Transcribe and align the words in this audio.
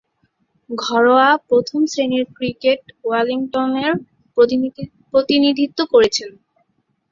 ঘরোয়া 0.69 1.29
প্রথম-শ্রেণীর 1.47 2.23
ক্রিকেটে 2.35 2.73
ওয়েলিংটনের 3.03 3.91
প্রতিনিধিত্ব 5.13 5.79
করেছেন। 5.93 6.29